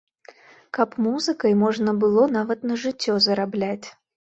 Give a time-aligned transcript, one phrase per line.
[0.77, 3.87] Каб музыкай можна было нават на жыццё зарабляць.